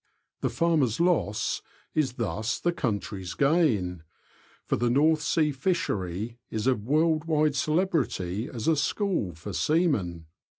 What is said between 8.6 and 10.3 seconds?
a school for seamen.